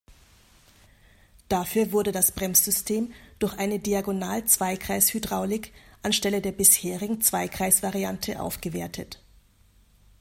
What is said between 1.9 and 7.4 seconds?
wurde das Bremssystem durch eine Diagonal-Zweikreis-Hydraulik anstelle der bisherigen